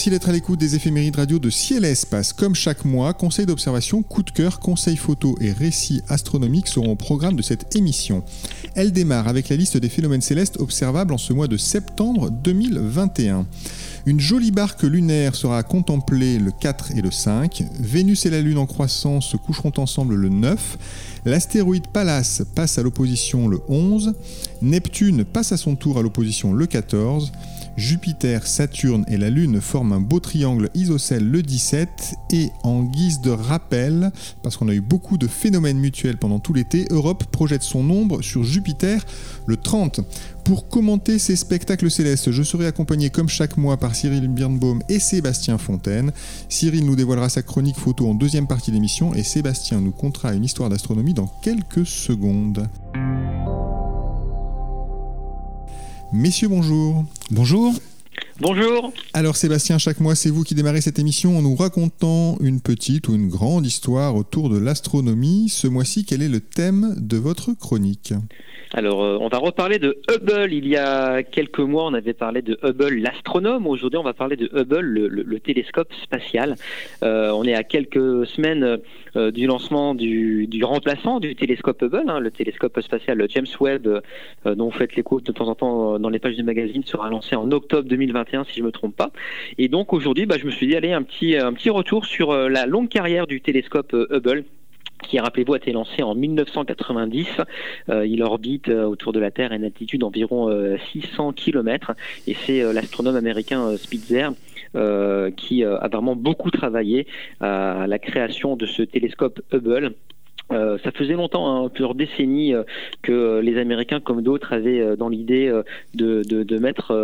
[0.00, 2.32] merci d'être à l'écoute des éphémérides radio de Ciel et Espace.
[2.32, 6.96] Comme chaque mois, conseils d'observation, coup de cœur, conseils photos et récits astronomiques seront au
[6.96, 8.24] programme de cette émission.
[8.74, 13.44] Elle démarre avec la liste des phénomènes célestes observables en ce mois de septembre 2021.
[14.06, 17.64] Une jolie barque lunaire sera contemplée le 4 et le 5.
[17.78, 20.78] Vénus et la Lune en croissance se coucheront ensemble le 9.
[21.26, 24.14] L'astéroïde Pallas passe à l'opposition le 11.
[24.62, 27.32] Neptune passe à son tour à l'opposition le 14.
[27.76, 33.20] Jupiter, Saturne et la Lune forment un beau triangle isocèle le 17 et en guise
[33.20, 34.10] de rappel,
[34.42, 38.22] parce qu'on a eu beaucoup de phénomènes mutuels pendant tout l'été, Europe projette son ombre
[38.22, 39.04] sur Jupiter
[39.46, 40.00] le 30.
[40.44, 44.98] Pour commenter ces spectacles célestes, je serai accompagné comme chaque mois par Cyril Birnbaum et
[44.98, 46.12] Sébastien Fontaine.
[46.48, 50.44] Cyril nous dévoilera sa chronique photo en deuxième partie d'émission et Sébastien nous contera une
[50.44, 52.68] histoire d'astronomie dans quelques secondes.
[56.12, 57.04] Messieurs, bonjour.
[57.30, 57.72] Bonjour.
[58.40, 58.92] Bonjour.
[59.12, 63.06] Alors Sébastien, chaque mois c'est vous qui démarrez cette émission en nous racontant une petite
[63.06, 65.48] ou une grande histoire autour de l'astronomie.
[65.48, 68.12] Ce mois-ci, quel est le thème de votre chronique?
[68.72, 70.52] Alors, euh, on va reparler de Hubble.
[70.52, 73.66] Il y a quelques mois, on avait parlé de Hubble, l'astronome.
[73.66, 76.54] Aujourd'hui, on va parler de Hubble, le, télescope spatial.
[77.02, 78.78] Euh, on est à quelques semaines
[79.16, 84.02] euh, du lancement du, remplaçant du télescope Hubble, hein, le télescope spatial James Webb,
[84.44, 87.34] dont vous faites l'écho de temps en temps dans les pages du magazine, sera lancé
[87.34, 89.10] en octobre 2021, si je me trompe pas.
[89.58, 92.32] Et donc, aujourd'hui, bah, je me suis dit, allez, un petit, un petit retour sur
[92.32, 94.44] la longue carrière du télescope Hubble
[95.02, 97.26] qui, rappelez-vous, a été lancé en 1990.
[97.88, 100.48] Euh, il orbite euh, autour de la Terre à une altitude d'environ
[100.92, 101.92] 600 euh, km
[102.26, 104.28] et c'est l'astronome américain Spitzer
[105.36, 107.06] qui a vraiment beaucoup travaillé
[107.40, 109.94] à la création de ce télescope Hubble.
[110.50, 112.54] Ça faisait longtemps, hein, plusieurs décennies,
[113.02, 115.52] que les Américains, comme d'autres, avaient dans l'idée
[115.94, 116.94] de, mettre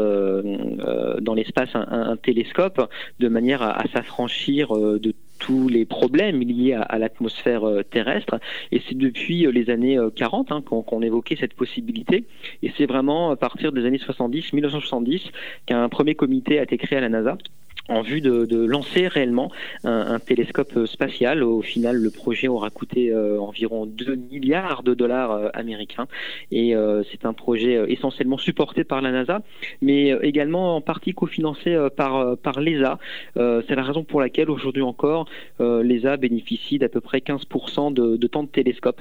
[1.21, 2.91] dans l'espace un, télescope
[3.21, 8.39] de manière à, à s'affranchir de tous les problèmes liés à, l'atmosphère euh, terrestre.
[8.73, 12.25] Et c'est depuis euh, les années 40 euh, hein, qu'on évoquait cette possibilité.
[12.63, 15.23] Et c'est vraiment à partir des années 70, 1970,
[15.67, 17.37] qu'un premier comité a été créé à la NASA
[17.89, 19.51] en vue de, lancer réellement
[19.85, 21.43] un, télescope spatial.
[21.43, 26.07] Au final, le projet aura coûté environ 2 milliards de dollars américains
[26.51, 26.75] et
[27.11, 29.43] c'est un projet essentiellement supporté par la NASA,
[29.83, 32.99] mais également en partie cofinancé par, par l'ESA.
[33.35, 35.27] c'est la raison pour laquelle aujourd'hui encore,
[35.61, 39.01] euh, l'ESA bénéficie d'à peu près 15% de, temps de télescope.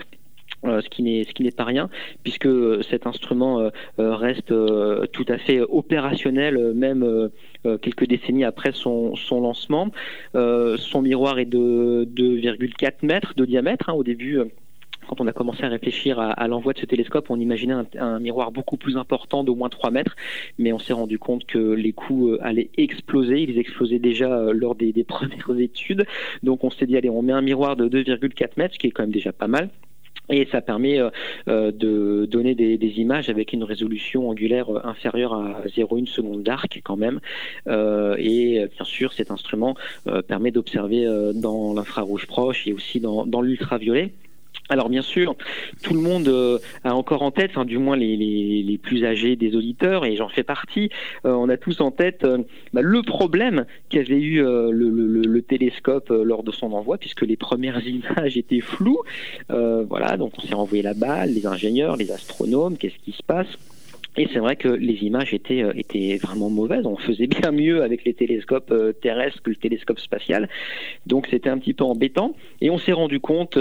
[0.65, 1.89] Euh, ce qui n'est ce qui n'est pas rien
[2.23, 2.47] puisque
[2.83, 4.53] cet instrument euh, reste
[5.11, 7.29] tout à fait opérationnel même
[7.81, 9.91] quelques décennies après son, son lancement.
[10.33, 14.41] son miroir est de 2,4 mètres de diamètre hein, au début
[15.05, 18.51] quand on a commencé à réfléchir à, l'envoi de ce télescope, on imaginait un, miroir
[18.51, 20.15] beaucoup plus important d'au moins 3 mètres,
[20.57, 23.41] mais on s'est rendu compte que les coûts euh, allaient exploser.
[23.41, 26.05] Ils explosaient déjà euh, lors des, premières études.
[26.43, 28.91] Donc on s'est dit, allez, on met un miroir de 2,4 mètres, ce qui est
[28.91, 29.69] quand même déjà pas mal.
[30.29, 36.05] Et ça permet euh, de donner des, images avec une résolution angulaire inférieure à 0,1
[36.05, 37.19] seconde d'arc quand même.
[37.67, 39.75] et bien sûr, cet instrument
[40.27, 44.13] permet d'observer dans l'infrarouge proche et aussi dans l'ultraviolet.
[44.69, 45.35] Alors bien sûr,
[45.83, 50.05] tout le monde euh, a encore en tête, du moins les, plus âgés des auditeurs,
[50.05, 50.89] et j'en fais partie,
[51.25, 52.39] euh, on a tous en tête euh,
[52.73, 58.37] bah, le problème qu'avait eu le, télescope lors de son envoi, puisque les premières images
[58.37, 59.01] étaient floues.
[59.49, 63.47] voilà, donc on s'est renvoyé la balle, les ingénieurs, les astronomes, qu'est-ce qui se passe?
[64.17, 66.85] Et c'est vrai que les images étaient, étaient vraiment mauvaises.
[66.85, 70.49] On faisait bien mieux avec les télescopes terrestres que le télescope spatial.
[71.05, 72.33] Donc c'était un petit peu embêtant.
[72.61, 73.59] Et on s'est rendu compte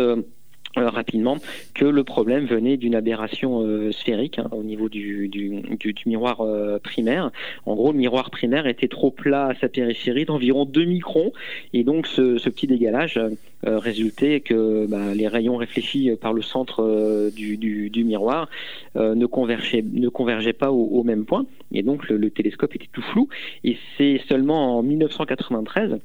[0.76, 1.36] euh, rapidement
[1.74, 5.62] que le problème venait d'une aberration euh, sphérique hein, au niveau du, du,
[6.06, 7.30] miroir euh, primaire.
[7.64, 11.32] En gros, le miroir primaire était trop plat à sa périphérie d'environ 2 microns.
[11.72, 13.20] Et donc ce, petit dégalage
[13.62, 18.48] résultait que bah, les rayons réfléchis par le centre du, miroir
[18.96, 21.46] ne, convergeaient, ne convergeaient pas au, au même point.
[21.72, 23.28] Et donc le, le télescope était tout flou.
[23.64, 25.98] Et c'est seulement en 1993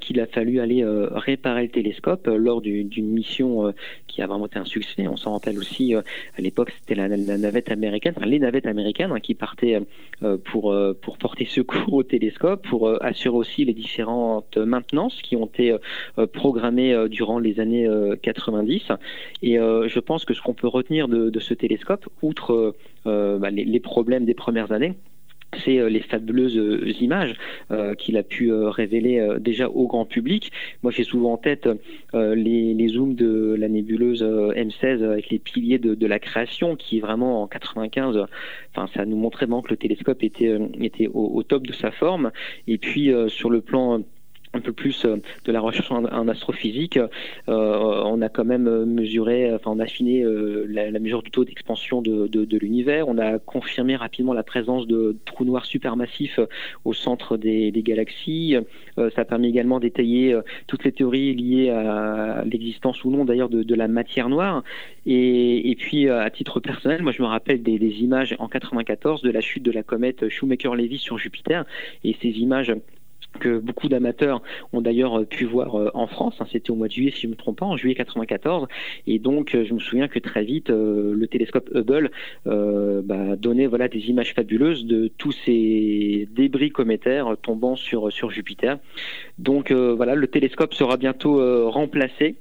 [0.00, 3.72] qu'il a fallu aller réparer le télescope lors d'une mission
[4.06, 5.06] qui a vraiment été un succès.
[5.06, 6.02] On s'en rappelle aussi, à
[6.38, 9.80] l'époque, c'était la, navette américaine, enfin, les navettes américaines hein, qui partaient
[10.44, 15.76] pour, pour porter secours au télescope, pour assurer aussi les différentes maintenances qui ont été
[16.32, 17.88] programmées durant les années
[18.22, 18.92] 90.
[19.42, 22.74] Et je pense que ce qu'on peut retenir de, ce télescope, outre
[23.04, 24.94] bah, les problèmes des premières années,
[25.64, 27.34] c'est euh, les fabuleuses euh, images
[27.70, 30.52] euh, qu'il a pu révéler déjà au grand public.
[30.82, 31.68] Moi, j'ai souvent en tête
[32.12, 37.46] les, zooms de la nébuleuse M16 avec les piliers de, la création, qui vraiment en
[37.46, 38.26] 95,
[38.74, 42.30] enfin, ça nous montrait vraiment que le télescope était, était au, top de sa forme.
[42.66, 44.02] Et puis sur le plan
[44.56, 49.52] un peu plus euh, de la recherche en, astrophysique, euh, on a quand même mesuré,
[49.54, 53.96] enfin on a affiné euh, la, mesure du taux d'expansion de, l'univers, on a confirmé
[53.96, 56.40] rapidement la présence de trous noirs supermassifs
[56.84, 58.56] au centre des, galaxies,
[58.96, 60.36] ça a permis également d'étayer
[60.66, 64.62] toutes les théories liées à l'existence ou non d'ailleurs de, la matière noire,
[65.04, 69.30] et, puis à titre personnel, moi je me rappelle des, des images en 94 de
[69.30, 71.64] la chute de la comète Shoemaker-Levy sur Jupiter,
[72.04, 72.72] et ces images
[73.36, 74.42] que beaucoup d'amateurs
[74.72, 76.36] ont d'ailleurs euh, pu voir euh, en France.
[76.40, 78.66] Hein, c'était au mois de juillet, si je ne me trompe pas, en juillet 94.
[79.06, 82.10] Et donc, euh, je me souviens que très vite, le télescope Hubble
[82.44, 88.78] bah, donnait voilà des images fabuleuses de tous ces débris cométaires tombant sur sur Jupiter.
[89.38, 92.36] Donc voilà, le télescope sera bientôt remplacé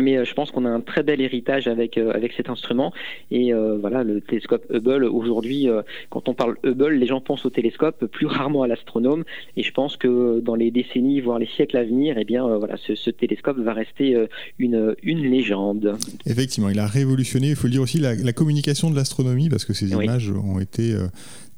[0.00, 2.92] mais euh, je pense qu'on a un très bel héritage avec euh, avec cet instrument.
[3.30, 5.68] Et euh, voilà le télescope Hubble aujourd'hui
[6.10, 9.24] quand on parle Hubble les gens pensent au télescope plus rarement à l'astronome.
[9.56, 12.76] Et je pense que dans les décennies voire les siècles à venir eh bien voilà
[12.76, 14.16] ce, télescope va rester
[14.58, 15.96] une une légende.
[16.26, 19.72] Effectivement il a révolutionné il faut le dire aussi la, communication de l'astronomie parce que
[19.72, 20.94] ces images ont été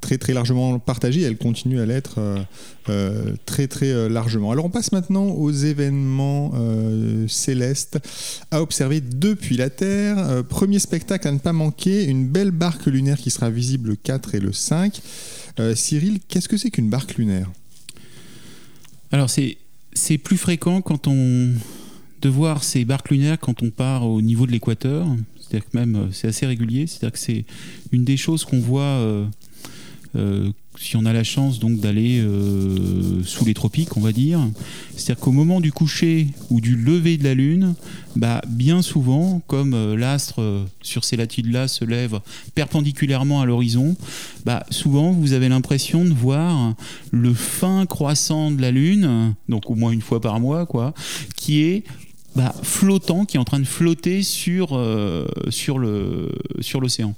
[0.03, 2.43] très très largement partagée, elle continue à l'être euh,
[2.89, 4.51] euh, très très euh, largement.
[4.51, 6.51] Alors on passe maintenant aux événements
[7.27, 7.99] célestes
[8.51, 10.43] à observer depuis la Terre.
[10.49, 14.35] premier spectacle à ne pas manquer, une belle barque lunaire qui sera visible le 4
[14.35, 15.01] et le 5.
[15.75, 17.49] Cyril, qu'est-ce que c'est qu'une barque lunaire?
[19.11, 19.57] Alors c'est
[19.93, 21.49] c'est plus fréquent quand on
[22.21, 25.07] de voir ces barques lunaires quand on part au niveau de l'équateur.
[25.39, 26.87] C'est-à-dire que même c'est assez régulier.
[26.87, 27.45] C'est-à-dire que c'est
[27.91, 28.99] une des choses qu'on voit
[30.79, 34.39] si on a la chance donc d'aller euh, sous les tropiques, on va dire,
[34.95, 37.75] c'est-à-dire qu'au moment du coucher ou du lever de la lune,
[38.15, 42.19] bah, bien souvent, comme euh, l'astre sur ces latitudes-là se lève
[42.55, 43.95] perpendiculairement à l'horizon,
[44.45, 46.73] bah, souvent vous avez l'impression de voir
[47.11, 50.93] le fin croissant de la lune, donc au moins une fois par mois, quoi,
[51.35, 51.83] qui est
[52.35, 56.29] bah, flottant, qui est en train de flotter sur, euh, sur, le,
[56.61, 57.13] sur l'océan.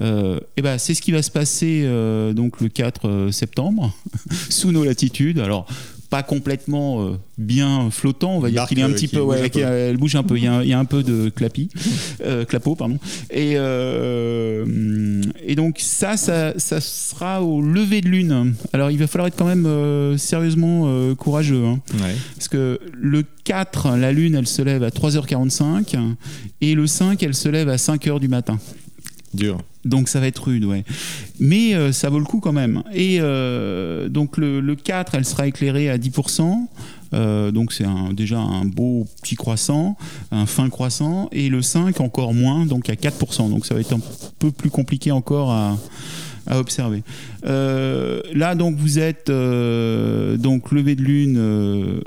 [0.00, 3.92] Euh, et bah, c'est ce qui va se passer euh, donc le 4 septembre,
[4.50, 5.38] sous nos latitudes.
[5.38, 5.66] Alors,
[6.10, 9.96] pas complètement euh, bien flottant, on va dire qu'il est un petit peu, ouais, elle
[9.98, 11.68] bouge un peu, il y a, il y a un peu de clapi,
[12.24, 12.98] euh, clapot, pardon.
[13.30, 18.54] Et, euh, et donc ça, ça, ça, sera au lever de lune.
[18.72, 21.80] Alors il va falloir être quand même euh, sérieusement courageux, hein.
[22.34, 25.96] parce que le 4, la lune, elle se lève à 3h45,
[26.60, 28.58] et le 5, elle se lève à 5h du matin.
[29.34, 29.58] Dur.
[29.88, 30.84] Donc ça va être rude, ouais.
[31.40, 32.82] Mais euh, ça vaut le coup quand même.
[32.92, 36.66] Et euh, donc le, 4, elle sera éclairée à 10%.
[37.14, 39.96] Euh, donc c'est déjà un beau petit croissant,
[40.30, 41.28] un fin croissant.
[41.32, 43.50] Et le 5 encore moins, donc à 4%.
[43.50, 44.00] Donc ça va être un
[44.38, 45.76] peu plus compliqué encore à,
[46.50, 47.02] observer.
[47.44, 52.02] là donc vous êtes donc levé de lune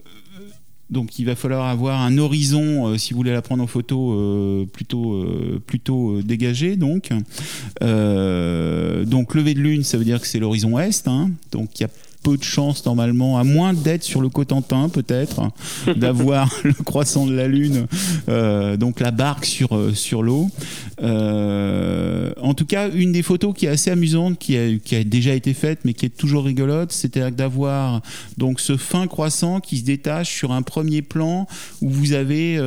[0.92, 4.12] donc il va falloir avoir un horizon, euh, si vous voulez la prendre en photo,
[4.12, 6.76] euh, plutôt, euh, plutôt dégagé.
[6.76, 7.10] Donc.
[7.80, 11.08] donc lever de lune, ça veut dire que c'est l'horizon est.
[11.08, 11.32] Hein.
[11.52, 11.90] donc il y a
[12.22, 15.42] peu de chance normalement, à moins d'être sur le Cotentin peut-être,
[15.96, 17.88] d'avoir le croissant de la Lune,
[18.30, 20.50] euh, donc la barque sur, euh, sur l'eau.
[21.02, 25.04] Euh, en tout cas, une des photos qui est assez amusante, qui a, qui a
[25.04, 28.02] déjà été faite, mais qui est toujours rigolote, c'était d'avoir
[28.38, 31.48] donc ce fin croissant qui se détache sur un premier plan
[31.82, 32.58] où vous avez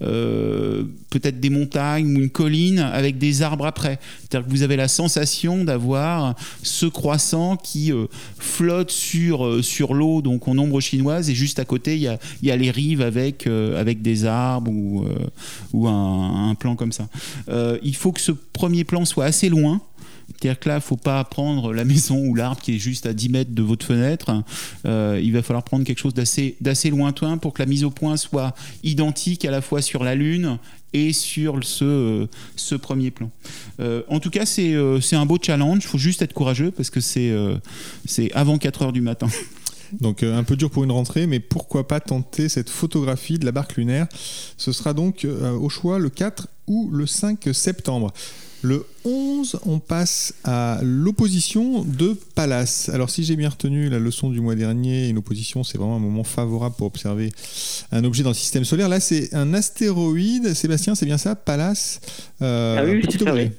[0.00, 3.98] peut-être des montagnes ou une colline avec des arbres après.
[4.20, 7.92] C'est-à-dire que vous avez la sensation d'avoir ce croissant qui
[8.38, 12.08] flotte sur, euh, sur l'eau, donc en ombre chinoise, et juste à côté, il y
[12.08, 15.14] a, y a les rives avec, euh, avec des arbres ou, euh,
[15.72, 17.08] ou un, plan comme ça.
[17.82, 19.80] il faut que ce premier plan soit assez loin.
[20.28, 23.06] C'est-à-dire que là, il ne faut pas prendre la maison ou l'arbre qui est juste
[23.06, 24.42] à 10 mètres de votre fenêtre.
[24.84, 28.54] il va falloir prendre quelque chose d'assez lointain pour que la mise au point soit
[28.82, 30.58] identique à la fois sur la Lune
[30.92, 32.26] et sur ce,
[32.80, 33.30] premier plan.
[33.80, 35.84] Euh, en tout cas, c'est un beau challenge.
[35.84, 37.32] Il faut juste être courageux parce que c'est
[38.34, 39.28] avant 4 heures du matin.
[40.00, 43.52] Donc un peu dur pour une rentrée, mais pourquoi pas tenter cette photographie de la
[43.52, 44.06] barque lunaire?
[44.58, 48.12] Ce sera donc au choix le 4 ou le 5 septembre.
[48.62, 52.90] Le 11, on passe à l'opposition de Pallas.
[52.92, 56.00] Alors si j'ai bien retenu la leçon du mois dernier, une opposition c'est vraiment un
[56.00, 57.30] moment favorable pour observer
[57.92, 58.88] un objet dans le système solaire.
[58.88, 62.00] Là c'est un astéroïde, Sébastien c'est bien ça, Pallas
[62.42, 63.52] euh, ah oui, petit objet.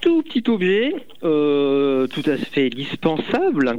[0.00, 3.78] Tout petit objet, euh, tout à fait dispensable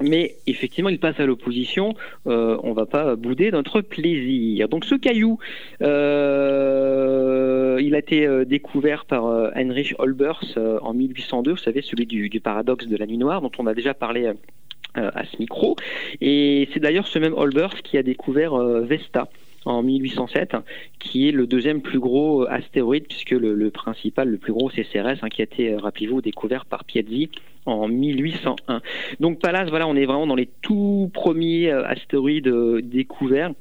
[0.00, 1.94] mais effectivement, il passe à l'opposition.
[2.26, 4.68] Euh, on va pas bouder notre plaisir.
[4.68, 5.38] Donc, ce caillou,
[5.82, 11.52] euh, il a été euh, découvert par euh, Heinrich Olbers en 1802.
[11.52, 14.32] Vous savez, celui du, du, paradoxe de la nuit noire, dont on a déjà parlé
[14.94, 15.76] à ce micro.
[16.20, 19.28] Et c'est d'ailleurs ce même Olbers qui a découvert Vesta
[19.64, 20.56] en 1807,
[20.98, 25.18] qui est le deuxième plus gros astéroïde, puisque le, principal, le plus gros, c'est Cérès,
[25.22, 27.30] hein, qui a été, rappelez-vous, découvert par Piazzi
[27.66, 28.80] en 1801.
[29.20, 33.52] Donc Pallas, voilà, on est vraiment dans les tout premiers euh, astéroïdes euh, découverts.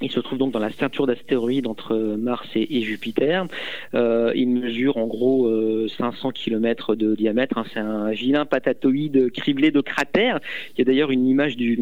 [0.00, 3.46] Il se trouve donc dans la ceinture d'astéroïdes entre Mars et, Jupiter.
[3.94, 5.48] Euh, il mesure en gros
[5.88, 7.58] 500 km de diamètre.
[7.58, 7.64] Hein.
[7.72, 10.40] C'est un vilain patatoïde criblé de cratères.
[10.74, 11.76] Il y a d'ailleurs une image du,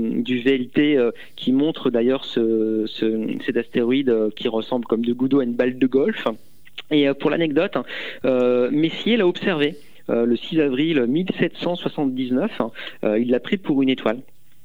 [0.45, 0.99] VLT
[1.37, 2.87] qui montre d'ailleurs ce,
[3.45, 6.29] cet astéroïde qui ressemble comme de gouttes à une balle de golf.
[6.91, 7.77] Et pour l'anecdote,
[8.71, 9.77] Messier l'a observé.
[10.11, 12.61] Euh, le 6 avril 1779.
[13.05, 14.21] Euh, il l'a pris pour une étoile.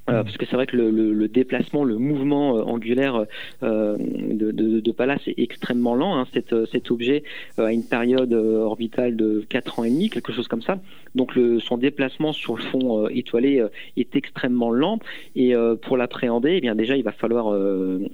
[0.09, 3.25] Euh, parce que c'est vrai que le, déplacement, le mouvement angulaire
[3.61, 6.17] de, de, Pallas est extrêmement lent.
[6.17, 6.25] Hein.
[6.33, 7.23] Cet, objet
[7.57, 10.79] a une période orbitale de 4 ans et demi, quelque chose comme ça.
[11.15, 13.63] Donc le, son déplacement sur le fond étoilé
[13.97, 14.99] est extrêmement lent.
[15.35, 17.53] Et pour l'appréhender, eh bien déjà il va falloir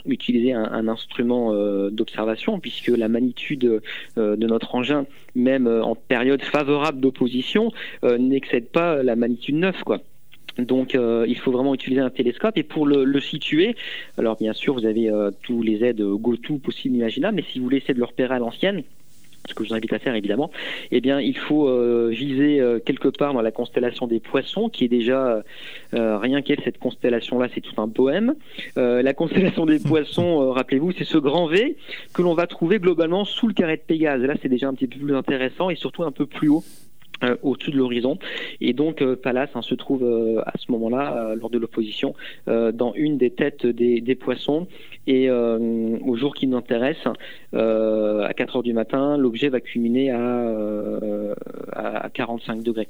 [0.05, 1.53] utiliser un, un instrument
[1.89, 3.81] d'observation, puisque la magnitude
[4.17, 7.71] de notre engin même euh, en période favorable d'opposition,
[8.03, 9.83] euh, n'excède pas la magnitude 9.
[9.83, 9.99] Quoi.
[10.57, 13.75] Donc euh, il faut vraiment utiliser un télescope et pour le, situer,
[14.17, 15.09] alors bien sûr vous avez
[15.43, 18.83] tous les aides GoTo possibles imaginables, mais si vous essayer de le repérer à l'ancienne,
[19.47, 20.51] ce que je vous invite à faire évidemment,
[20.91, 21.69] eh bien il faut
[22.09, 25.43] viser quelque part dans la constellation des poissons, qui est déjà
[25.93, 28.35] rien qu'elle cette constellation-là, c'est tout un poème.
[28.75, 31.77] la constellation des poissons, rappelez-vous, c'est ce grand V
[32.13, 34.21] que l'on va trouver globalement sous le carré de Pégase.
[34.21, 36.63] Là, c'est déjà un petit peu plus intéressant et surtout un peu plus haut
[37.23, 38.17] euh, au-dessus de l'horizon.
[38.59, 42.15] Et donc euh, hein, se trouve euh, à ce moment-là, lors de l'opposition,
[42.47, 44.67] dans une des têtes des, poissons.
[45.07, 47.05] Et au jour qui nous intéresse,
[47.53, 51.35] à 4 heures du matin, l'objet va culminer à,
[51.73, 52.87] à 45 degrés.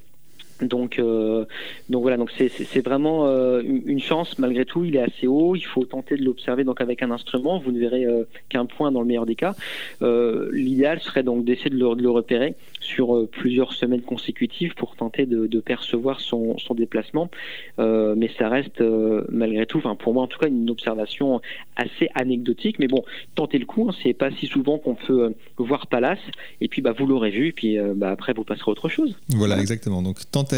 [0.61, 1.45] Donc, euh,
[1.89, 4.85] donc voilà, donc c'est vraiment euh, une chance malgré tout.
[4.85, 5.55] Il est assez haut.
[5.55, 7.59] Il faut tenter de l'observer donc avec un instrument.
[7.59, 9.55] Vous ne verrez euh, qu'un point dans le meilleur des cas.
[10.01, 16.19] L'idéal serait donc d'essayer de, le, repérer sur plusieurs semaines consécutives pour tenter de, percevoir
[16.19, 17.29] son, déplacement.
[17.77, 18.81] mais ça reste
[19.29, 21.41] malgré tout, enfin pour moi en tout cas, une observation
[21.75, 22.77] assez anecdotique.
[22.79, 23.03] Mais bon,
[23.35, 23.87] tentez le coup.
[23.89, 26.17] Hein, c'est pas si souvent qu'on peut voir Pallas.
[26.61, 27.47] Et puis bah vous l'aurez vu.
[27.47, 29.15] Et puis bah, après vous passerez à autre chose.
[29.29, 30.01] Voilà, exactement.
[30.01, 30.53] Donc tentez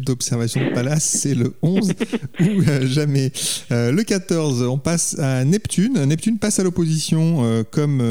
[0.00, 1.92] d'observation de Pallas, c'est le 11
[2.40, 3.30] ou euh, jamais.
[3.70, 6.04] Euh, le 14, on passe à Neptune.
[6.04, 8.02] Neptune passe à l'opposition euh, comme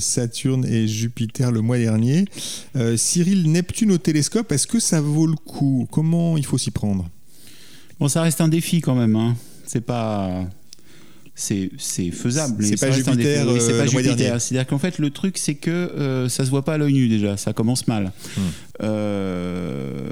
[0.00, 2.24] Saturne et Jupiter le mois dernier.
[3.08, 5.88] Cyril, Neptune au télescope, est-ce que ça vaut le coup?
[5.90, 7.08] Comment il faut s'y prendre?
[7.98, 9.16] Bon, ça reste un défi quand même.
[9.16, 9.34] Hein.
[9.66, 10.46] C'est pas
[11.34, 11.70] c'est
[12.10, 12.62] faisable.
[12.64, 14.40] C'est pas, Jupiter, c'est pas Jupiter.
[14.40, 17.08] C'est-à-dire qu'en fait, le truc, c'est que euh, ça se voit pas à l'œil nu
[17.08, 17.38] déjà.
[17.38, 18.12] Ça commence mal.
[18.36, 18.40] Hmm.
[18.82, 20.10] Euh,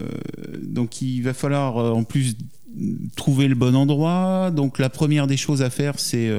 [0.63, 2.37] donc, il va falloir euh, en plus
[3.17, 4.51] trouver le bon endroit.
[4.51, 6.31] Donc la première des choses à faire, c'est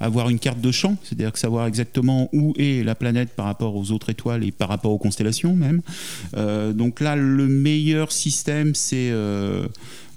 [0.00, 3.90] avoir une carte de champ, c'est-à-dire savoir exactement où est la planète par rapport aux
[3.90, 5.82] autres étoiles et par rapport aux constellations même.
[6.74, 9.10] donc là, le meilleur système, c'est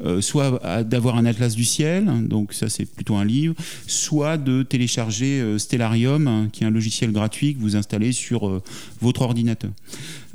[0.05, 3.55] euh, soit d'avoir un atlas du ciel, donc ça c'est plutôt un livre,
[3.87, 8.61] soit de télécharger euh, Stellarium, qui est un logiciel gratuit que vous installez sur euh,
[9.01, 9.71] votre ordinateur.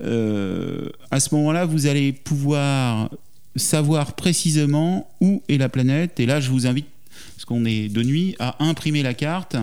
[0.00, 3.08] à ce moment-là, vous allez pouvoir
[3.56, 6.86] savoir précisément où est la planète, et là je vous invite
[7.34, 9.56] parce qu'on est de nuit, à imprimer la carte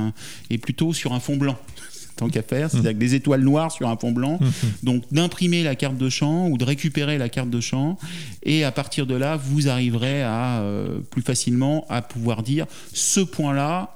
[0.50, 1.58] et plutôt sur un fond blanc
[2.18, 4.38] tant qu'à faire, c'est-à-dire des étoiles noires sur un fond blanc.
[4.42, 4.48] Mmh.
[4.84, 7.98] Donc d'imprimer la carte de champ ou de récupérer la carte de champ,
[8.44, 13.22] et à partir de là, vous arriverez à euh, plus facilement à pouvoir dire ce
[13.22, 13.96] point-là.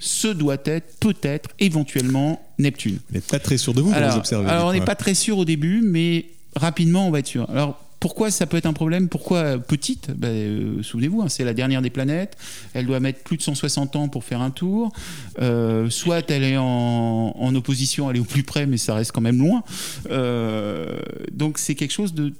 [0.00, 2.98] Ce doit être peut-être éventuellement Neptune.
[3.08, 4.50] Vous n'êtes pas très sûr de vous, alors, vous observez.
[4.50, 7.48] Alors on n'est pas très sûr au début, mais rapidement on va être sûr.
[7.48, 9.08] Alors pourquoi ça peut être un problème?
[9.08, 10.10] Pourquoi petite?
[10.10, 12.36] Ben, euh, Souvenez-vous, hein, c'est la dernière des planètes.
[12.74, 14.92] Elle doit mettre plus de 160 ans pour faire un tour.
[15.40, 19.20] Euh, soit elle est en, opposition, elle est au plus près, mais ça reste quand
[19.20, 19.62] même loin.
[20.10, 20.98] Euh,
[21.30, 22.32] donc c'est quelque chose de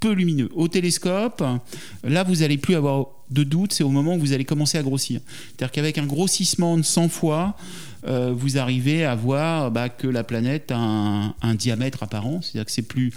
[0.00, 0.50] peu lumineux.
[0.52, 1.44] Au télescope,
[2.02, 4.82] là, vous n'allez plus avoir de doute, c'est au moment où vous allez commencer à
[4.82, 5.20] grossir.
[5.26, 7.56] C'est-à-dire qu'avec un grossissement de 100 fois,
[8.06, 12.72] euh, vous arrivez à voir bah, que la planète a un, diamètre apparent, c'est-à-dire que
[12.72, 13.12] c'est plus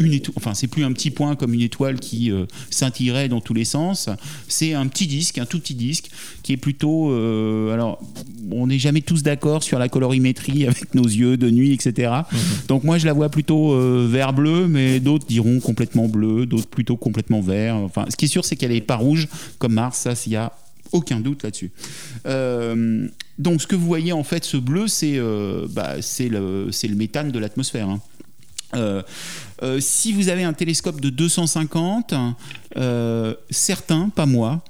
[0.00, 3.54] une enfin c'est plus un petit point comme une étoile qui euh, scintillerait dans tous
[3.54, 4.08] les sens.
[4.48, 6.10] C'est un petit disque, un tout petit disque
[6.42, 8.02] qui est plutôt, euh, alors
[8.50, 12.12] on n'est jamais tous d'accord sur la colorimétrie avec nos yeux de nuit, etc.
[12.32, 12.38] Mhm.
[12.66, 13.78] Donc moi je la vois plutôt
[14.08, 17.76] vert bleu, mais d'autres diront complètement bleu, d'autres plutôt complètement vert.
[17.76, 19.28] Enfin, ce qui est sûr c'est qu'elle est pas rouge
[19.58, 20.52] comme Mars, ça s'il y a
[20.92, 21.70] aucun doute là-dessus.
[22.26, 27.30] Euh, donc ce que vous voyez en fait, ce bleu, c'est euh, bah, le, méthane
[27.30, 27.88] de l'atmosphère.
[27.88, 28.00] Hein.
[28.74, 32.14] Euh, si vous avez un télescope de 250,
[33.50, 34.62] certains, pas moi,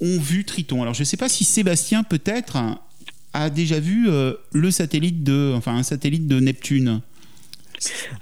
[0.00, 0.82] ont vu Triton.
[0.82, 2.58] Alors je ne sais pas si Sébastien peut-être
[3.32, 4.08] a déjà vu
[4.52, 7.00] le satellite de, enfin un satellite de Neptune.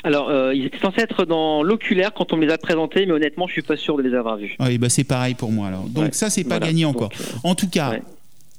[0.05, 3.13] Alors, euh, ils étaient censés être dans l'oculaire quand on me les a présentés, mais
[3.13, 4.57] honnêtement, je suis pas sûr de les avoir vus.
[4.61, 5.85] Oui, bah c'est pareil pour moi alors.
[5.85, 7.11] Donc ça, c'est pas gagné encore.
[7.21, 7.95] Euh, en tout cas.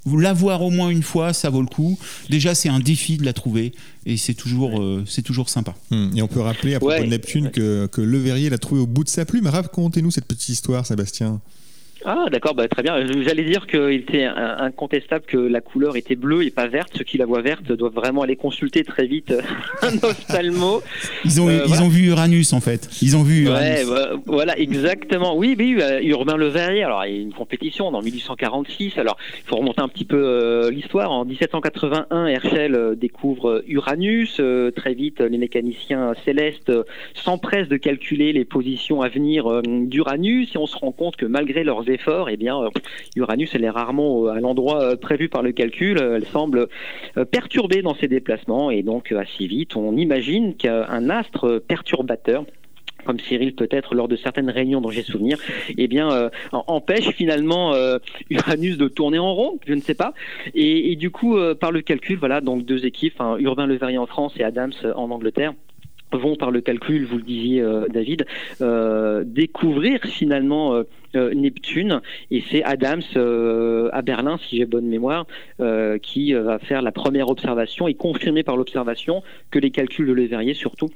[0.03, 2.00] Vous l'avoir au moins une fois, ça vaut le coup.
[2.27, 3.72] Déjà, c'est un défi de la trouver
[4.08, 5.75] et c'est toujours, euh, c'est toujours sympa.
[5.91, 6.10] Hmm.
[6.15, 8.88] Et on peut rappeler à propos de Neptune que, que Le Verrier l'a trouvé au
[8.88, 9.46] bout de sa plume.
[9.46, 11.39] Racontez-nous cette petite histoire, Sébastien.
[12.05, 13.05] Ah d'accord, bah, très bien.
[13.22, 16.91] J'allais dire qu'il était incontestable que la couleur était bleue et pas verte.
[16.98, 19.41] Ceux qui la voient verte doivent vraiment aller consulter très vite euh,
[19.81, 20.81] un ophtalmo.
[21.25, 22.89] Ils ont, euh, ils ont vu Uranus en fait.
[23.01, 23.88] Ils ont vu Uranus.
[23.88, 25.36] Ouais, voilà, exactement.
[25.36, 26.84] Oui, oui, euh, Urbain Le Verrier.
[26.84, 28.98] Alors il y a une compétition en 1846.
[28.98, 31.12] Alors il faut remonter un petit peu l'histoire.
[31.12, 34.41] En 1781, Herschel découvre Uranus.
[34.75, 36.72] très vite, les mécaniciens célestes
[37.13, 41.63] s'empressent de calculer les positions à venir d'Uranus et on se rend compte que malgré
[41.63, 42.70] leurs efforts, eh bien, euh,
[43.16, 45.98] Uranus, elle est rarement euh, à l'endroit euh, prévu par le calcul.
[46.00, 46.68] Elle semble
[47.32, 52.46] perturbée dans ses déplacements et donc assez vite, on imagine qu'un astre perturbateur
[53.06, 55.40] comme Cyril peut-être lors de certaines réunions dont j'ai souvenir,
[55.76, 57.74] eh bien empêche finalement
[58.30, 60.14] Uranus de tourner en rond, je ne sais pas.
[60.54, 64.34] Et, du coup, par le calcul, voilà, donc deux équipes, Urbain Le Verrier en France
[64.38, 65.54] et Adams en Angleterre,
[66.12, 68.26] vont par le calcul, vous le disiez David,
[69.26, 75.25] découvrir finalement Neptune et c'est Adams euh, à Berlin, si j'ai bonne mémoire,
[75.59, 80.14] euh, qui va faire la première observation et confirmer par l'observation que les calculs de
[80.14, 80.90] Leverrier surtout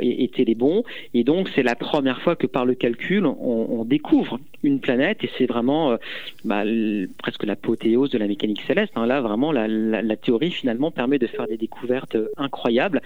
[0.00, 0.84] étaient les bons.
[1.14, 5.30] Et donc c'est la première fois que par le calcul on, découvre une planète et
[5.36, 5.96] c'est vraiment
[6.44, 6.62] bah,
[7.18, 8.92] presque l'apothéose de la mécanique céleste.
[8.94, 9.06] Hein.
[9.06, 13.02] Là vraiment la, théorie finalement permet de faire des découvertes incroyables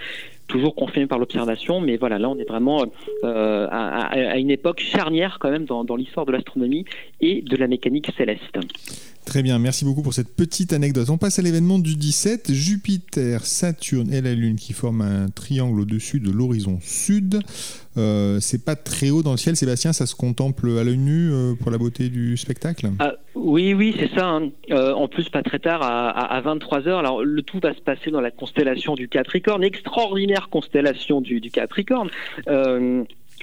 [0.47, 2.85] toujours confirmées par l'observation, mais voilà, là on est vraiment
[3.23, 6.85] à, à, une époque charnière quand même dans, dans, l'histoire de l'astronomie
[7.21, 8.59] et de la mécanique céleste.
[9.25, 11.09] Très bien, merci beaucoup pour cette petite anecdote.
[11.09, 15.81] On passe à l'événement du 17, Jupiter, Saturne et la Lune qui forment un triangle
[15.81, 17.41] au-dessus de l'horizon sud.
[17.97, 21.31] Euh, c'est pas très haut dans le ciel, Sébastien, ça se contemple à l'œil nu
[21.33, 22.91] euh, pour la beauté du spectacle?
[22.99, 24.27] Ah, Oui, oui, c'est ça.
[24.27, 24.51] Hein.
[24.71, 26.99] Euh, en plus, pas très tard, à, 23h.
[26.99, 31.51] Alors, le tout va se passer dans la constellation du Capricorne, extraordinaire constellation du, du
[31.51, 32.11] Capricorne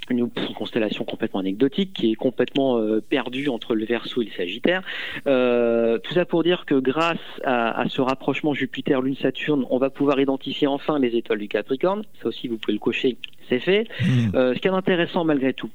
[0.09, 4.81] une constellation complètement anecdotique qui est complètement euh, perdue entre le Verseau et le Sagittaire.
[5.27, 10.67] Euh, tout ça pour dire que grâce à, ce rapprochement Jupiter-Lune-Saturne, on va pouvoir identifier
[10.67, 12.03] enfin les étoiles du Capricorne.
[12.21, 13.17] Ça aussi, vous pouvez le cocher,
[13.49, 13.87] c'est fait.
[14.01, 14.35] Mmh.
[14.35, 15.69] Euh, ce qui est intéressant malgré tout,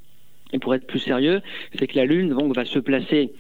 [0.53, 1.41] et pour être plus sérieux,
[1.77, 3.33] c'est que la Lune donc, va se placer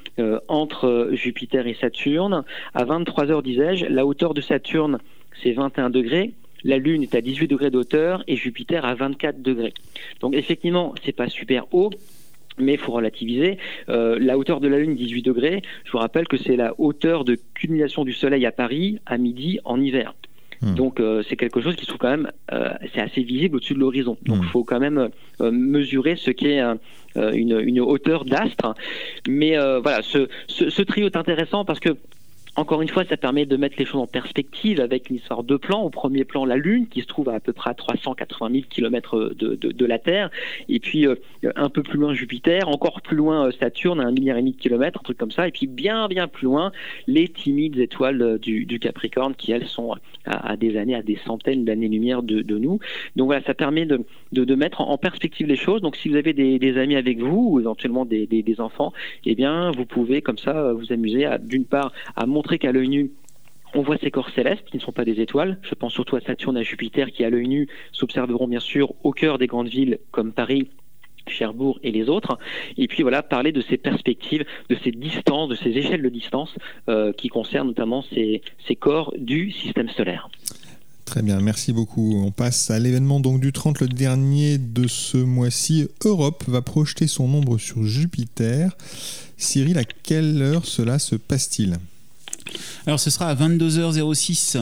[0.49, 2.43] entre Jupiter et Saturne.
[2.75, 4.99] À 23 heures, disais-je, la hauteur de Saturne,
[5.41, 6.33] c'est 21 degrés
[6.67, 9.73] la Lune est à 18 degrés d'auteur et Jupiter à 24 degrés.
[10.21, 11.91] Donc effectivement, c'est pas super haut,
[12.59, 13.59] mais il faut relativiser.
[13.89, 17.25] Euh, la hauteur de la Lune, 18 degrés, je vous rappelle que c'est la hauteur
[17.25, 20.15] de culmination du Soleil à Paris à midi en hiver.
[20.61, 20.75] Hmm.
[20.75, 23.75] Donc euh, c'est quelque chose qui se trouve quand même, euh, c'est assez visible au-dessus
[23.75, 24.17] de l'horizon.
[24.25, 24.49] Donc il hmm.
[24.49, 26.61] faut quand même mesurer ce qu'est
[27.15, 28.75] une, hauteur d'astre.
[29.29, 31.97] Mais voilà, ce, ce, trio est intéressant parce que
[32.57, 35.57] encore une fois, ça permet de mettre les choses en perspective avec une histoire de
[35.57, 35.83] plan.
[35.83, 38.65] Au premier plan, la Lune, qui se trouve à à peu près à 380 000
[38.71, 40.31] km de, de, la Terre.
[40.71, 41.17] Et puis, euh,
[41.55, 42.67] un peu plus loin, Jupiter.
[42.71, 45.31] Encore plus loin, euh, Saturne, à un milliard et demi de kilomètres, un truc comme
[45.31, 45.47] ça.
[45.47, 46.73] Et puis, bien, bien plus loin,
[47.07, 51.19] les timides étoiles euh, du, du Capricorne, qui, elles, sont à, des années, à des
[51.27, 52.81] centaines d'années-lumière de, de, nous.
[53.17, 55.83] Donc, voilà, ça permet de, mettre en perspective les choses.
[55.83, 58.95] Donc, si vous avez des, des amis avec vous, ou éventuellement des, des, des enfants,
[59.27, 63.11] eh bien, vous pouvez, comme ça, vous amuser d'une part, à montrer qu'à l'œil nu,
[63.75, 65.59] on voit ces corps célestes qui ne sont pas des étoiles.
[65.63, 69.13] Je pense surtout à Saturne, à Jupiter, qui à l'œil nu s'observeront bien sûr au
[69.13, 70.69] cœur des grandes villes comme Paris,
[71.29, 72.39] Cherbourg et les autres.
[72.77, 76.55] Et puis voilà, parler de ces perspectives, de ces distances, de ces échelles de distance
[76.89, 80.31] euh, qui concernent notamment ces, ces, corps du système solaire.
[81.05, 82.23] Très bien, merci beaucoup.
[82.25, 85.89] On passe à l'événement donc du 30, le dernier de ce mois-ci.
[86.05, 88.77] Europe va projeter son ombre sur Jupiter.
[89.37, 91.77] Cyril, à quelle heure cela se passe-t-il?
[92.87, 94.57] Alors ce sera à 22h06.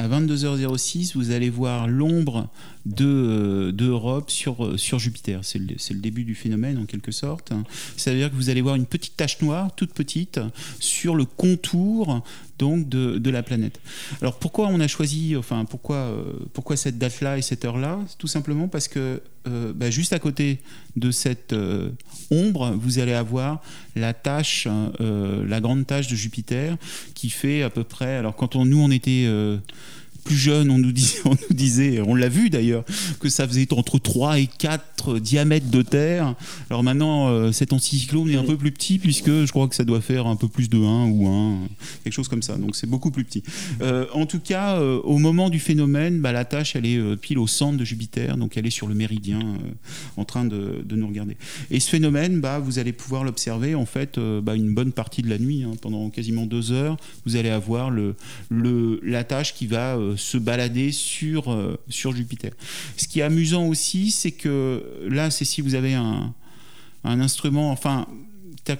[0.00, 2.48] À 22h06, vous allez voir l'ombre
[2.86, 5.40] de, d'Europe sur, sur Jupiter.
[5.42, 7.52] C'est le, début du phénomène en quelque sorte.
[7.98, 10.40] Ça veut dire que vous allez voir une petite tache noire, toute petite,
[10.78, 12.24] sur le contour
[12.58, 13.78] donc de, de la planète.
[14.22, 17.98] Alors pourquoi on a choisi, enfin pourquoi, euh, pourquoi cette date-là et cette heure-là?
[18.16, 20.60] Tout simplement parce que euh, bah, juste à côté
[20.96, 21.90] de cette euh,
[22.30, 23.62] ombre, vous allez avoir
[23.96, 24.68] la tâche,
[25.00, 26.76] euh, la grande tâche de Jupiter
[27.14, 28.16] qui fait à peu près.
[28.16, 29.56] Alors quand on, nous on était euh,
[30.20, 32.84] plus jeune, on nous disait, on, l'a vu d'ailleurs,
[33.20, 36.34] que ça faisait entre 3 et 4 diamètres de Terre.
[36.68, 39.84] Alors maintenant, euh, cet anticyclone est un peu plus petit, puisque je crois que ça
[39.84, 41.58] doit faire un peu plus de 1 ou 1,
[42.04, 42.56] quelque chose comme ça.
[42.56, 43.42] Donc c'est beaucoup plus petit.
[43.82, 47.38] Euh, en tout cas, euh, au moment du phénomène, bah, la tâche, elle est pile
[47.38, 49.40] au centre de Jupiter, donc elle est sur le méridien,
[50.16, 51.36] en train de, nous regarder.
[51.70, 55.30] Et ce phénomène, bah, vous allez pouvoir l'observer en fait bah, une bonne partie de
[55.30, 56.96] la nuit, hein, pendant quasiment deux heures.
[57.26, 57.90] Vous allez avoir
[58.50, 62.52] la tâche qui va se balader sur, euh, sur Jupiter.
[62.96, 66.32] Ce qui est amusant aussi, c'est que là, c'est si vous avez un,
[67.04, 68.06] un instrument, enfin,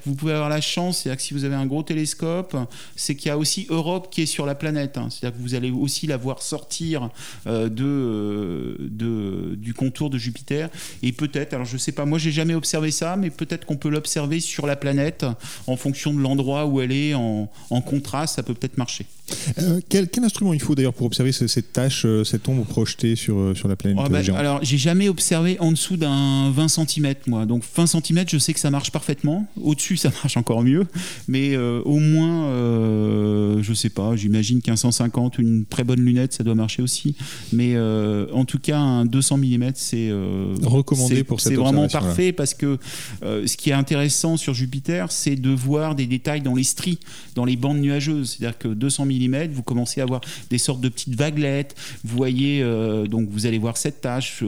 [0.04, 2.56] vous pouvez avoir la chance, c'est-à-dire que si vous avez un gros télescope,
[2.96, 4.98] c'est qu'il y a aussi Europe qui est sur la planète.
[4.98, 5.08] Hein.
[5.10, 7.10] C'est-à-dire que vous allez aussi la voir sortir
[7.46, 10.70] euh, de, euh, de, du contour de Jupiter.
[11.02, 13.88] Et peut-être, alors je sais pas, moi j'ai jamais observé ça, mais peut-être qu'on peut
[13.88, 15.26] l'observer sur la planète
[15.66, 19.06] en fonction de l'endroit où elle est, en, en contraste, ça peut peut-être marcher.
[19.58, 23.16] Euh, quel, quel, instrument il faut d'ailleurs pour observer cette tâche, euh, cette ombre projetée
[23.16, 26.68] sur, euh, sur la planète oh bah, Alors, j'ai jamais observé en dessous d'un 20
[26.68, 27.46] cm, moi.
[27.46, 29.46] Donc, 20 cm, je sais que ça marche parfaitement.
[29.60, 30.86] Au-dessus, ça marche encore mieux.
[31.28, 36.00] Mais euh, au moins, euh, je sais pas, j'imagine qu'un 150 ou une très bonne
[36.00, 37.16] lunette, ça doit marcher aussi.
[37.52, 37.78] Mais
[38.32, 40.10] en tout cas, un 200 mm, c'est
[40.62, 42.32] recommandé pour cette C'est vraiment parfait là.
[42.32, 42.78] parce que
[43.22, 46.98] ce qui est intéressant sur Jupiter, c'est de voir des détails dans les stries,
[47.34, 48.36] dans les bandes nuageuses.
[48.38, 51.74] C'est-à-dire que 200 mm, vous commencez à avoir des sortes de petites vaguelettes.
[52.04, 54.42] Vous voyez, euh, donc vous allez voir cette tache.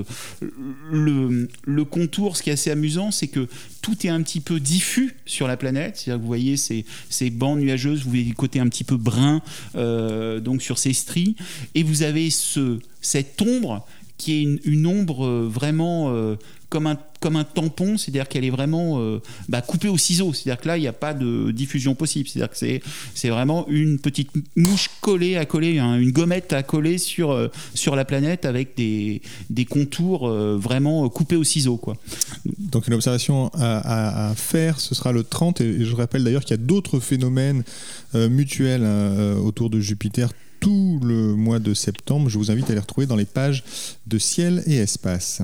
[0.90, 3.48] Le, le, contour, ce qui est assez amusant, c'est que
[3.82, 5.96] tout est un petit peu diffus sur la planète.
[5.96, 9.42] C'est-à-dire vous voyez ces, ces, bandes nuageuses, vous voyez le côté un petit peu brun
[9.74, 11.36] euh, donc sur ces stries.
[11.74, 16.36] Et vous avez ce, cette ombre qui est une, ombre vraiment euh,
[16.68, 20.32] comme un, comme un tampon, c'est-à-dire qu'elle est vraiment euh, bah, coupée au ciseau.
[20.34, 22.28] C'est-à-dire que là, il n'y a pas de diffusion possible.
[22.28, 22.82] C'est-à-dire que
[23.14, 27.48] c'est, vraiment une petite mouche collée à coller, hein, une gommette à coller sur, euh,
[27.74, 31.76] sur la planète avec des, des contours euh, vraiment coupés au ciseau.
[31.76, 31.96] Quoi.
[32.58, 35.60] Donc une observation à, faire, ce sera le 30.
[35.60, 37.62] Et je rappelle d'ailleurs qu'il y a d'autres phénomènes
[38.14, 38.84] mutuels
[39.42, 40.30] autour de Jupiter
[40.60, 42.28] tout le mois de septembre.
[42.28, 43.64] Je vous invite à les retrouver dans les pages
[44.06, 45.42] de Ciel et Espace.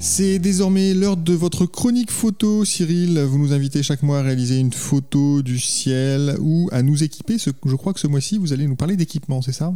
[0.00, 3.18] C'est désormais l'heure de votre chronique photo, Cyril.
[3.20, 7.36] Vous nous invitez chaque mois à réaliser une photo du ciel ou à nous équiper.
[7.38, 9.74] Je crois que ce mois-ci, vous allez nous parler d'équipement, c'est ça?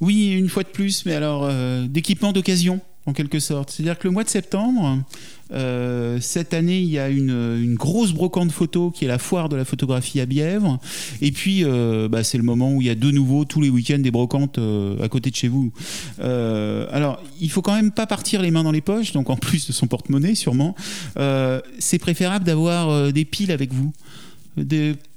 [0.00, 3.70] Oui, une fois de plus, mais alors euh, d'équipement d'occasion en quelque sorte.
[3.70, 4.98] C'est-à-dire que le mois de septembre,
[5.52, 9.56] euh, cette année, il y a une, grosse brocante photo qui est la foire de
[9.56, 10.78] la photographie à Bièvre.
[11.20, 13.68] Et puis, euh, bah, c'est le moment où il y a de nouveau tous les
[13.68, 15.72] week-ends des brocantes euh, à côté de chez vous.
[16.18, 19.66] Alors, il faut quand même pas partir les mains dans les poches, donc en plus
[19.66, 20.74] de son porte-monnaie, sûrement.
[21.78, 23.92] C'est préférable d'avoir des piles avec vous.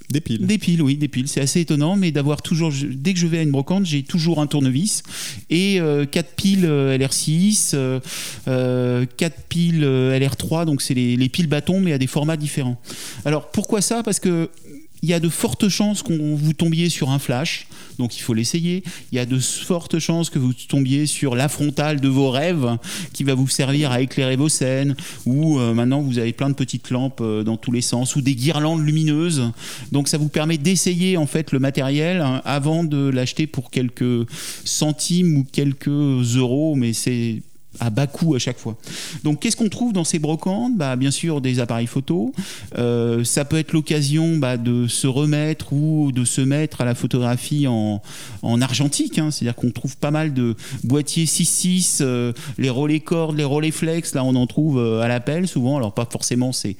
[0.10, 0.46] Des piles.
[0.46, 1.28] Des piles, oui, des piles.
[1.28, 4.40] C'est assez étonnant, mais d'avoir toujours, dès que je vais à une brocante, j'ai toujours
[4.40, 5.04] un tournevis
[5.50, 11.82] et euh, 4 piles LR6, euh, 4 piles LR3, donc c'est les, les, piles bâtons,
[11.82, 12.80] mais à des formats différents.
[13.26, 14.04] Alors pourquoi ça?
[14.04, 14.50] Parce que
[15.04, 17.68] il y a de fortes chances qu'on vous tombiez sur un flash,
[18.00, 18.84] donc il faut l'essayer.
[19.12, 22.78] Il y a de fortes chances que vous tombiez sur la frontale de vos rêves
[23.14, 26.56] qui va vous servir à éclairer vos scènes, ou euh, maintenant vous avez plein de
[26.56, 29.52] petites lampes euh, dans tous les sens, ou des guirlandes lumineuses.
[29.92, 34.28] Donc ça vous permet d'essayer en fait le matériel hein, avant de l'acheter pour quelques
[34.64, 37.42] centimes ou quelques euros, mais c'est
[37.80, 38.76] à bas coût à chaque fois.
[39.24, 40.76] Donc qu'est-ce qu'on trouve dans ces brocantes?
[40.76, 42.34] Bah, Bien sûr des appareils photo.
[42.78, 46.96] Euh, ça peut être l'occasion bah, de se remettre ou de se mettre à la
[46.96, 48.02] photographie en,
[48.42, 49.20] en argentique.
[49.20, 49.32] Hein.
[49.32, 54.16] C'est-à-dire qu'on trouve pas mal de boîtiers 6.6, euh, les relais cordes, les relais flex.
[54.16, 55.78] Là on en trouve euh, à l'appel souvent.
[55.78, 56.76] Alors pas forcément ces,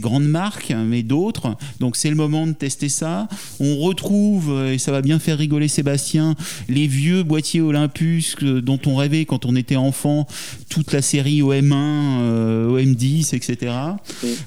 [0.00, 1.56] grandes marques, hein, mais d'autres.
[1.78, 3.28] Donc c'est le moment de tester ça.
[3.60, 6.34] On retrouve, et ça va bien faire rigoler Sébastien,
[6.68, 10.26] les vieux boîtiers Olympus dont on rêvait quand on était était enfant,
[10.68, 13.72] toute la série OM1, OM10, etc.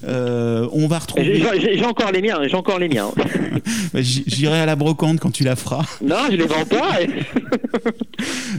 [0.06, 1.44] on va retrouver.
[1.60, 3.12] J'ai encore les miens, j'ai encore les miens.
[3.94, 5.84] Bah, j'irai à la brocante quand tu la feras.
[6.02, 7.00] Non, je les vends pas.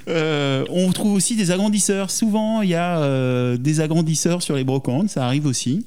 [0.70, 2.11] on trouve aussi des agrandisseurs.
[2.11, 5.87] Souvent, il y a des agrandisseurs sur les brocantes, ça arrive aussi.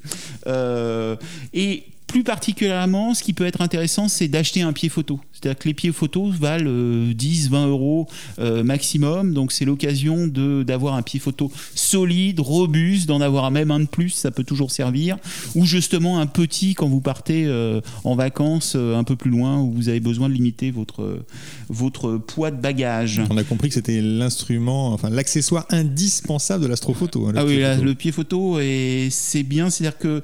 [1.54, 5.22] et plus particulièrement, ce qui peut être intéressant, c'est d'acheter un pied photo.
[5.32, 6.70] C'est-à-dire que les pieds photos valent
[7.14, 8.08] 10, euh, 20 euros
[8.40, 9.34] euh, maximum.
[9.34, 14.10] Donc c'est l'occasion d'avoir un pied photo solide, robuste, d'en avoir même un de plus,
[14.10, 15.18] ça peut toujours servir.
[15.56, 19.72] Ou justement un petit quand vous partez euh, en vacances un peu plus loin où
[19.72, 21.24] vous avez besoin de limiter votre,
[21.70, 23.22] votre poids de bagage.
[23.30, 27.28] On a compris que c'était l'instrument, enfin l'accessoire indispensable de l'astrophoto.
[27.28, 30.22] Hein, ah oui, le pied photo, et c'est bien, c'est-à-dire que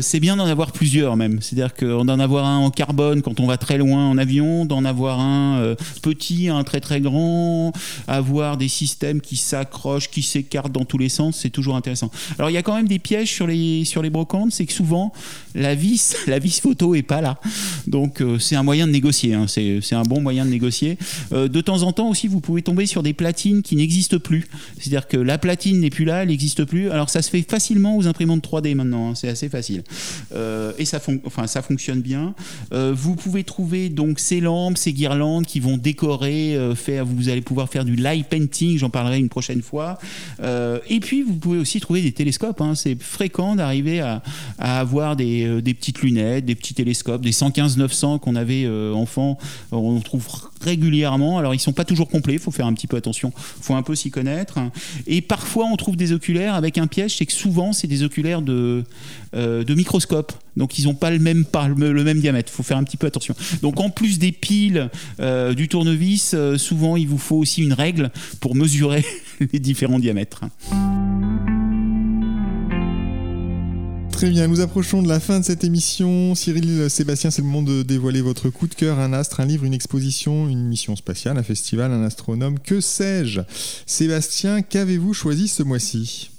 [0.00, 1.40] c'est bien d'en avoir plusieurs même.
[1.40, 4.84] C'est-à-dire qu'en d'en avoir un en carbone quand on va très loin en avion d'en
[4.84, 7.72] avoir un euh, petit, un très très grand,
[8.06, 12.10] avoir des systèmes qui s'accrochent, qui s'écartent dans tous les sens, c'est toujours intéressant.
[12.38, 14.72] Alors il y a quand même des pièges sur les, sur les brocantes, c'est que
[14.72, 15.12] souvent
[15.54, 17.38] la vis, la vis photo est pas là.
[17.86, 19.46] Donc euh, c'est un moyen de négocier, hein.
[19.48, 20.98] c'est un bon moyen de négocier.
[21.32, 24.48] Euh, de temps en temps aussi, vous pouvez tomber sur des platines qui n'existent plus.
[24.78, 26.90] C'est-à-dire que la platine n'est plus là, elle n'existe plus.
[26.90, 29.14] Alors ça se fait facilement aux imprimantes 3D maintenant, hein.
[29.14, 29.69] c'est assez facile.
[30.32, 32.34] Et ça, fonctionne bien.
[32.72, 37.40] vous pouvez trouver donc ces lampes, ces guirlandes qui vont décorer, euh, faire, vous allez
[37.40, 39.98] pouvoir faire du light painting, j'en parlerai une prochaine fois.
[40.42, 42.60] Euh, et puis vous pouvez aussi trouver des télescopes.
[42.60, 42.74] Hein.
[42.74, 44.22] C'est fréquent d'arriver à,
[44.58, 49.38] avoir euh, des, petites lunettes, des petits télescopes, des 115-900 qu'on avait enfant,
[49.72, 50.26] on trouve
[50.60, 51.38] régulièrement.
[51.38, 53.74] Alors ils sont pas toujours complets, il faut faire un petit peu attention, il faut
[53.74, 54.58] un peu s'y connaître.
[55.06, 58.42] Et parfois on trouve des oculaires avec un piège, c'est que souvent c'est des oculaires
[58.42, 58.84] de,
[59.32, 60.32] de microscope.
[60.56, 61.44] Donc ils n'ont pas le même,
[61.76, 62.50] le même diamètre.
[62.52, 63.34] Il faut faire un petit peu attention.
[63.62, 64.90] Donc en plus des piles
[65.20, 69.04] euh, du tournevis, euh, souvent il vous faut aussi une règle pour mesurer
[69.52, 70.44] les différents diamètres.
[74.12, 76.34] Très bien, nous approchons de la fin de cette émission.
[76.34, 79.64] Cyril, Sébastien, c'est le moment de dévoiler votre coup de cœur, un astre, un livre,
[79.64, 83.40] une exposition, une mission spatiale, un festival, un astronome, que sais-je?
[83.86, 86.30] Sébastien, qu'avez-vous choisi ce mois-ci?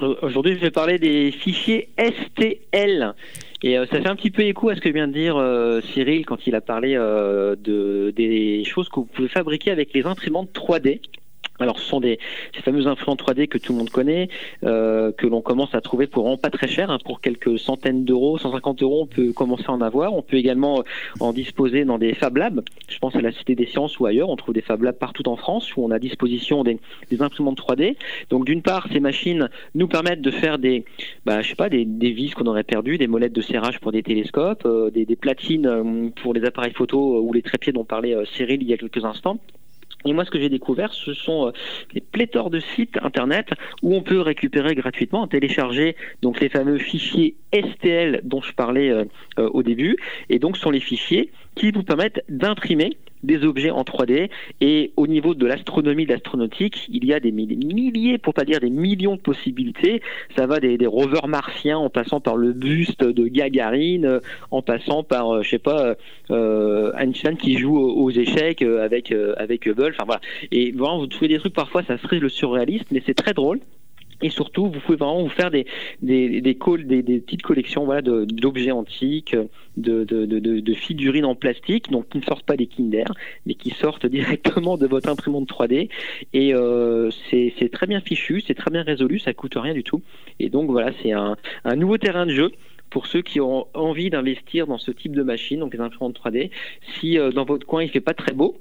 [0.00, 3.14] Aujourd'hui, je vais parler des fichiers STL.
[3.62, 5.80] Et euh, ça fait un petit peu écho à ce que vient de dire euh,
[5.92, 10.04] Cyril quand il a parlé euh, de, des choses que vous pouvez fabriquer avec les
[10.04, 11.00] imprimantes 3D.
[11.58, 12.18] Alors, ce sont des,
[12.54, 14.28] ces fameux imprimantes 3D que tout le monde connaît,
[14.64, 18.04] euh, que l'on commence à trouver pour vraiment pas très cher, hein, pour quelques centaines
[18.04, 20.14] d'euros, 150 euros, on peut commencer à en avoir.
[20.14, 20.84] On peut également
[21.20, 22.62] en disposer dans des Fab Labs.
[22.88, 24.28] Je pense à la Cité des Sciences ou ailleurs.
[24.28, 26.78] On trouve des Fab Labs partout en France où on a à disposition des,
[27.10, 27.96] des imprimantes 3D.
[28.30, 30.84] Donc, d'une part, ces machines nous permettent de faire des,
[31.24, 34.02] bah, je sais pas, des, vis qu'on aurait perdues, des molettes de serrage pour des
[34.02, 38.14] télescopes, euh, des, des, platines euh, pour les appareils photo ou les trépieds dont parlait
[38.36, 39.38] Cyril il y a quelques instants.
[40.04, 41.52] Et moi, ce que j'ai découvert, ce sont euh,
[41.94, 43.48] des pléthores de sites internet
[43.82, 49.04] où on peut récupérer gratuitement, télécharger donc les fameux fichiers STL dont je parlais euh,
[49.38, 49.96] euh, au début.
[50.28, 54.30] Et donc, ce sont les fichiers qui vous permettent d'imprimer des objets en 3D.
[54.60, 58.60] Et au niveau de l'astronomie, de l'astronautique, il y a des milliers, pour pas dire
[58.60, 60.00] des millions de possibilités.
[60.36, 65.30] Ça va des, rovers martiens en passant par le buste de Gagarine, en passant par,
[65.30, 65.96] euh, je sais pas,
[66.30, 69.94] euh, Einstein qui joue aux, échecs euh, avec, avec Hubble.
[70.52, 73.60] Et vraiment, vous trouvez des trucs parfois, ça serait le surréaliste, mais c'est très drôle.
[74.22, 75.66] Et surtout, vous pouvez vraiment vous faire des,
[76.00, 79.36] des, des, des, petites collections voilà, d'objets antiques,
[79.76, 83.06] de, figurines en plastique, donc qui ne sortent pas des Kinder,
[83.44, 85.90] mais qui sortent directement de votre imprimante 3D.
[86.32, 90.02] Et euh, c'est très bien fichu, c'est très bien résolu, ça coûte rien du tout.
[90.40, 92.52] Et donc voilà, c'est un, un nouveau terrain de jeu
[92.90, 96.50] pour ceux qui ont envie d'investir dans ce type de machine, donc les imprimantes 3D.
[96.94, 98.56] Si euh, dans votre coin il fait pas très beau,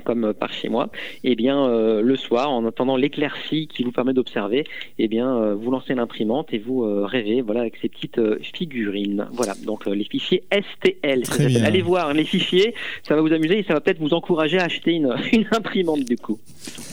[0.00, 0.90] comme euh, par chez moi,
[1.24, 4.66] et eh bien euh, le soir, en attendant l'éclaircie qui vous permet d'observer, et
[5.04, 8.20] eh bien euh, vous lancez l'imprimante et vous rêvez, voilà, avec ces petites
[8.56, 9.26] figurines.
[9.32, 11.22] Voilà, donc les fichiers STL.
[11.64, 14.64] Allez voir les fichiers, ça va vous amuser et ça va peut-être vous encourager à
[14.64, 16.38] acheter une, imprimante du coup.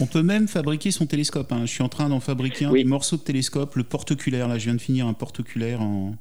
[0.00, 1.52] On peut même fabriquer son télescope.
[1.52, 1.62] Hein.
[1.62, 4.48] Je suis en train d'en fabriquer un morceau de télescope, le porte-oculaire.
[4.48, 6.14] Là, je viens de finir un porte-oculaire en.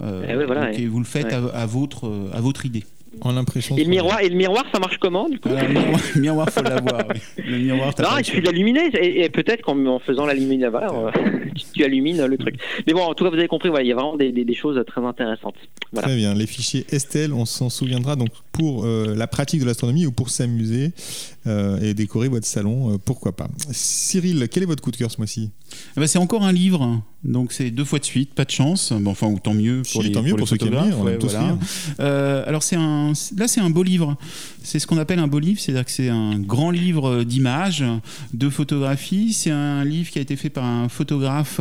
[0.00, 2.82] Eh voilà, vous le faites à, votre, à votre idée.
[3.20, 3.76] En impression.
[3.76, 6.62] Et le miroir, et le miroir, ça marche comment du coup Le miroir, il faut
[6.62, 7.06] l'avoir.
[7.36, 11.10] Le miroir, non, il suffit de l'alluminer et, peut-être qu'en faisant l'allumination,
[11.54, 12.56] tu, tu, illumines le truc.
[12.86, 14.82] Mais bon, en tout cas, vous avez compris, il y a vraiment des, des, choses
[14.86, 15.56] très intéressantes.
[15.94, 16.34] Très bien.
[16.34, 20.30] Les fichiers STL, on s'en souviendra donc pour euh, la pratique de l'astronomie ou pour
[20.30, 20.92] s'amuser.
[21.46, 23.48] Euh, et décorer votre salon, pourquoi pas.
[23.70, 25.50] Cyril, quel est votre coup de cœur ce mois-ci?
[25.96, 28.92] Eh ben, C'est encore un livre, donc c'est deux fois de suite, pas de chance,
[28.92, 31.08] bon, enfin, ou tant mieux pour les, tant mieux pour, ceux qui aiment lire, on
[31.08, 31.58] aime tous lire.
[31.98, 34.16] alors c'est un, là c'est un beau livre,
[34.62, 37.84] c'est ce qu'on appelle un beau livre, c'est-à-dire que c'est un grand livre d'images,
[38.32, 41.60] de photographies, c'est un livre qui a été fait par un photographe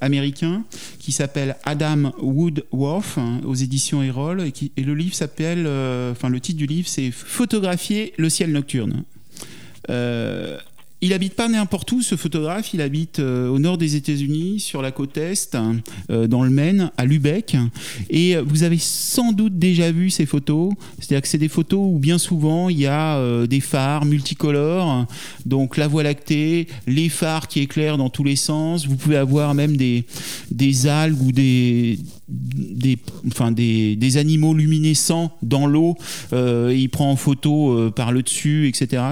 [0.00, 0.64] américain
[0.98, 6.28] qui s'appelle Adam Woodworth hein, aux éditions Erol et, et le livre s'appelle, euh, enfin
[6.28, 8.93] le titre du livre c'est Photographier le ciel nocturne.
[9.90, 10.58] Euh,
[11.00, 12.72] il habite pas n'importe où, ce photographe.
[12.72, 15.54] Il habite euh, au nord des États-Unis, sur la côte est,
[16.10, 17.58] euh, dans le Maine, à Lubeck.
[18.08, 20.72] Et vous avez sans doute déjà vu ces photos.
[20.98, 25.06] C'est-à-dire que c'est des photos où bien souvent il y a des phares multicolores,
[25.44, 28.86] donc la voie lactée, les phares qui éclairent dans tous les sens.
[28.86, 30.06] Vous pouvez avoir même des,
[30.50, 35.96] des algues ou des, des, enfin des, des, animaux luminescents dans l'eau.
[36.32, 39.02] il prend en photo par le dessus, etc.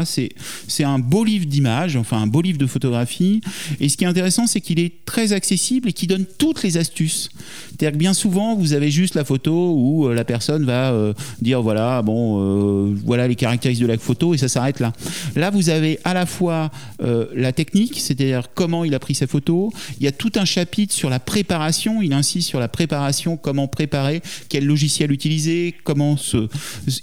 [0.68, 3.40] C'est un beau livre d'images enfin un beau livre de photographie.
[3.81, 6.77] Et ce qui est intéressant, c'est qu'il est très accessible et qui donne toutes les
[6.77, 7.31] astuces.
[7.68, 11.12] C'est-à-dire que bien souvent, vous avez juste la photo où euh, la personne va euh,
[11.40, 14.92] dire voilà, bon, euh, voilà les caractéristiques de la photo et ça s'arrête là.
[15.37, 16.70] Là, vous avez à la fois
[17.35, 19.72] la technique, c'est-à-dire comment il a pris sa photo.
[19.98, 22.01] Il y a tout un chapitre sur la préparation.
[22.03, 23.03] Il insiste sur la préparation,
[23.37, 26.48] comment préparer, quel logiciel utiliser, comment se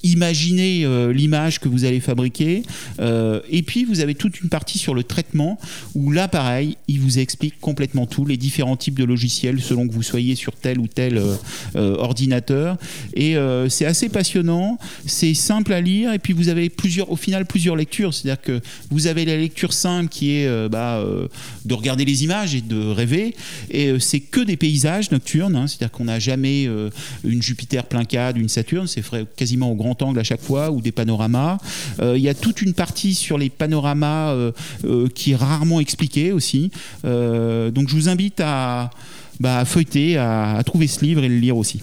[0.04, 2.63] imaginer l'image que vous allez fabriquer.
[3.00, 5.60] et puis, vous avez toute une partie sur le traitement
[5.95, 9.93] où là, pareil, il vous explique complètement tout, les différents types de logiciels selon que
[9.93, 11.36] vous soyez sur tel ou tel euh,
[11.76, 12.78] euh, ordinateur.
[13.13, 17.15] Et euh, c'est assez passionnant, c'est simple à lire, et puis vous avez plusieurs, au
[17.15, 18.13] final plusieurs lectures.
[18.13, 21.04] C'est-à-dire que vous avez la lecture simple qui est bah,
[21.65, 23.36] de regarder les images et de rêver,
[23.69, 25.67] et c'est que des paysages nocturnes, hein.
[25.67, 26.67] c'est-à-dire qu'on n'a jamais
[27.23, 29.04] une Jupiter plein cadre, une Saturne, c'est
[29.36, 31.58] quasiment au grand angle à chaque fois, ou des panoramas.
[32.02, 34.36] Il y a toute une partie sur les panoramas
[35.15, 36.71] qui est rarement expliquée aussi.
[37.04, 38.91] donc je vous invite à
[39.39, 41.82] bah, feuilleter, à, trouver ce livre et le lire aussi.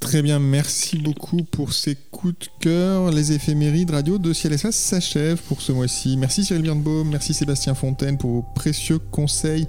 [0.00, 3.12] Très bien, merci beaucoup pour ces coups de cœur.
[3.12, 6.16] Les éphémérides radio de Ciel et s'achèvent pour ce mois-ci.
[6.16, 9.68] Merci Cyril Birnbaum, merci Sébastien Fontaine pour vos précieux conseils.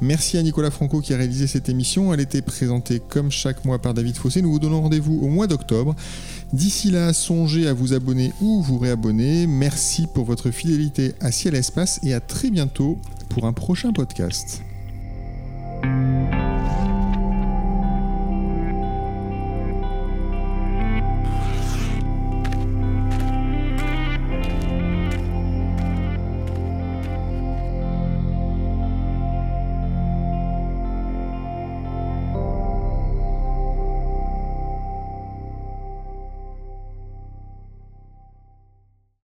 [0.00, 2.12] Merci à Nicolas Franco qui a réalisé cette émission.
[2.12, 4.42] Elle était présentée comme chaque mois par David Fossé.
[4.42, 5.94] Nous vous donnons rendez-vous au mois d'octobre.
[6.52, 9.46] D'ici là, songez à vous abonner ou vous réabonner.
[9.46, 14.62] Merci pour votre fidélité à Ciel Espace et à très bientôt pour un prochain podcast.